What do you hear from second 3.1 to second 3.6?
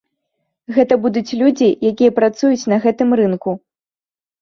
рынку.